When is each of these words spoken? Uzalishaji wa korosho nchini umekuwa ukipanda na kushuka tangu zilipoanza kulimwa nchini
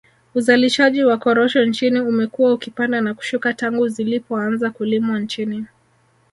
Uzalishaji 0.35 1.03
wa 1.03 1.17
korosho 1.17 1.65
nchini 1.65 1.99
umekuwa 1.99 2.53
ukipanda 2.53 3.01
na 3.01 3.13
kushuka 3.13 3.53
tangu 3.53 3.87
zilipoanza 3.87 4.69
kulimwa 4.71 5.19
nchini 5.19 5.65